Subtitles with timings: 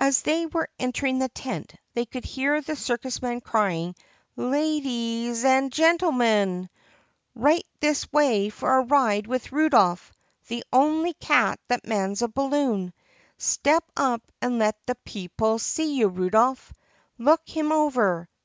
[0.00, 3.94] As they were entering the tent they could hear the circus man crying,
[4.34, 6.68] "LA DEES AN' GEN NIL MIN!
[7.36, 10.12] Right this way for a ride with Rudolph,
[10.48, 12.92] the on'y cat that mans a balloon.
[13.38, 16.74] Step up and let the pee pul see you, Rudolph!
[17.16, 18.28] Look him over